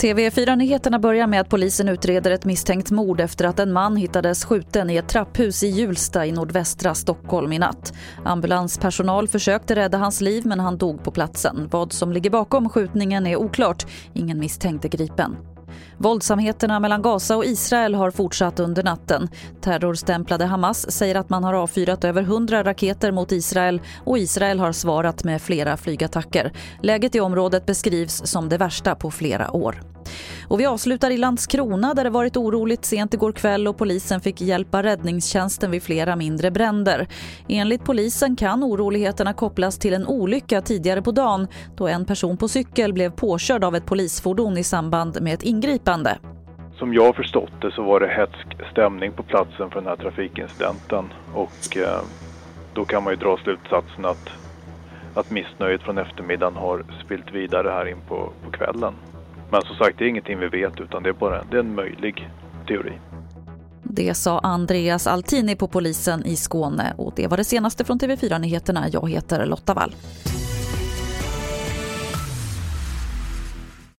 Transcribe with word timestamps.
TV4-nyheterna 0.00 0.98
börjar 0.98 1.26
med 1.26 1.40
att 1.40 1.48
polisen 1.48 1.88
utreder 1.88 2.30
ett 2.30 2.44
misstänkt 2.44 2.90
mord 2.90 3.20
efter 3.20 3.44
att 3.44 3.58
en 3.58 3.72
man 3.72 3.96
hittades 3.96 4.44
skjuten 4.44 4.90
i 4.90 4.96
ett 4.96 5.08
trapphus 5.08 5.62
i 5.62 5.66
Hjulsta 5.66 6.26
i 6.26 6.32
nordvästra 6.32 6.94
Stockholm 6.94 7.52
i 7.52 7.58
natt. 7.58 7.92
Ambulanspersonal 8.24 9.28
försökte 9.28 9.74
rädda 9.74 9.98
hans 9.98 10.20
liv 10.20 10.46
men 10.46 10.60
han 10.60 10.78
dog 10.78 11.04
på 11.04 11.10
platsen. 11.10 11.68
Vad 11.70 11.92
som 11.92 12.12
ligger 12.12 12.30
bakom 12.30 12.68
skjutningen 12.68 13.26
är 13.26 13.36
oklart. 13.36 13.86
Ingen 14.12 14.38
misstänkt 14.38 14.84
är 14.84 14.88
gripen. 14.88 15.36
Våldsamheterna 15.98 16.80
mellan 16.80 17.02
Gaza 17.02 17.36
och 17.36 17.44
Israel 17.44 17.94
har 17.94 18.10
fortsatt 18.10 18.60
under 18.60 18.82
natten. 18.82 19.28
Terrorstämplade 19.60 20.44
Hamas 20.44 20.90
säger 20.90 21.14
att 21.14 21.30
man 21.30 21.44
har 21.44 21.54
avfyrat 21.54 22.04
över 22.04 22.22
100 22.22 22.64
raketer 22.64 23.12
mot 23.12 23.32
Israel 23.32 23.80
och 24.04 24.18
Israel 24.18 24.60
har 24.60 24.72
svarat 24.72 25.24
med 25.24 25.42
flera 25.42 25.76
flygattacker. 25.76 26.52
Läget 26.82 27.14
i 27.14 27.20
området 27.20 27.66
beskrivs 27.66 28.26
som 28.26 28.48
det 28.48 28.58
värsta 28.58 28.94
på 28.94 29.10
flera 29.10 29.50
år. 29.50 29.82
Och 30.48 30.60
vi 30.60 30.66
avslutar 30.66 31.10
i 31.10 31.16
Landskrona 31.16 31.94
där 31.94 32.04
det 32.04 32.10
varit 32.10 32.36
oroligt 32.36 32.84
sent 32.84 33.14
igår 33.14 33.32
kväll 33.32 33.68
och 33.68 33.78
polisen 33.78 34.20
fick 34.20 34.40
hjälpa 34.40 34.82
räddningstjänsten 34.82 35.70
vid 35.70 35.82
flera 35.82 36.16
mindre 36.16 36.50
bränder. 36.50 37.08
Enligt 37.48 37.84
polisen 37.84 38.36
kan 38.36 38.64
oroligheterna 38.64 39.32
kopplas 39.32 39.78
till 39.78 39.94
en 39.94 40.06
olycka 40.06 40.62
tidigare 40.62 41.02
på 41.02 41.12
dagen 41.12 41.48
då 41.76 41.88
en 41.88 42.04
person 42.04 42.36
på 42.36 42.48
cykel 42.48 42.92
blev 42.92 43.10
påkörd 43.10 43.64
av 43.64 43.76
ett 43.76 43.86
polisfordon 43.86 44.58
i 44.58 44.64
samband 44.64 45.22
med 45.22 45.34
ett 45.34 45.42
ingripande. 45.42 45.59
Som 46.78 46.94
jag 46.94 47.16
förstått 47.16 47.52
det 47.60 47.72
så 47.72 47.82
var 47.82 48.00
det 48.00 48.08
hetsk 48.08 48.70
stämning 48.72 49.12
på 49.12 49.22
platsen 49.22 49.70
för 49.70 49.80
den 49.80 49.88
här 49.88 49.96
trafikincidenten 49.96 51.04
och 51.34 51.76
eh, 51.76 52.00
då 52.74 52.84
kan 52.84 53.04
man 53.04 53.12
ju 53.12 53.16
dra 53.16 53.36
slutsatsen 53.36 54.04
att, 54.04 54.28
att 55.14 55.30
missnöjet 55.30 55.82
från 55.82 55.98
eftermiddagen 55.98 56.56
har 56.56 56.84
spilt 57.04 57.32
vidare 57.32 57.68
här 57.68 57.88
in 57.88 58.00
på, 58.08 58.32
på 58.44 58.50
kvällen. 58.50 58.94
Men 59.50 59.62
som 59.62 59.76
sagt, 59.76 59.98
det 59.98 60.04
är 60.04 60.08
ingenting 60.08 60.38
vi 60.38 60.48
vet 60.48 60.80
utan 60.80 61.02
det 61.02 61.08
är 61.08 61.12
bara 61.12 61.44
det 61.50 61.56
är 61.56 61.60
en 61.60 61.74
möjlig 61.74 62.28
teori. 62.68 62.92
Det 63.82 64.14
sa 64.14 64.38
Andreas 64.38 65.06
Altini 65.06 65.56
på 65.56 65.68
polisen 65.68 66.26
i 66.26 66.36
Skåne 66.36 66.94
och 66.96 67.12
det 67.16 67.26
var 67.26 67.36
det 67.36 67.44
senaste 67.44 67.84
från 67.84 67.98
TV4 67.98 68.38
Nyheterna. 68.38 68.88
Jag 68.92 69.10
heter 69.10 69.46
Lotta 69.46 69.74
Wall. 69.74 69.94